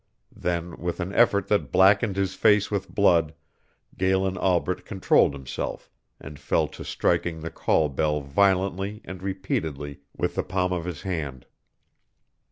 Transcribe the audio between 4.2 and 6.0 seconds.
Albret controlled himself,